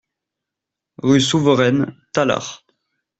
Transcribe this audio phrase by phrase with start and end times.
[0.97, 2.65] Rue Souveraine, Tallard